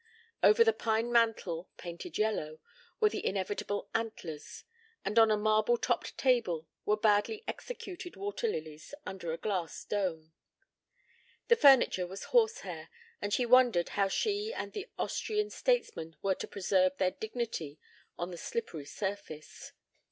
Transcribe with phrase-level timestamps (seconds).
[0.41, 2.59] Over the pine mantel, painted yellow,
[2.99, 4.63] were the inevitable antlers,
[5.05, 10.33] and on a marble topped table were badly executed water lilies under a glass dome.
[11.49, 12.89] The furniture was horsehair,
[13.21, 17.77] and she wondered how she and the Austrian statesman were to preserve their dignity
[18.17, 19.71] on the slippery surface.